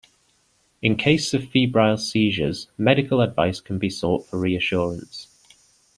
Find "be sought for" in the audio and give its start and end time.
3.77-4.39